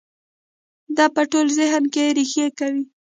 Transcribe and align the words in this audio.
د 0.97 0.97
ده 0.97 1.05
په 1.15 1.21
ټول 1.31 1.47
ذهن 1.59 1.83
کې 1.93 2.03
رېښې 2.17 2.47
کوي. 2.59 2.83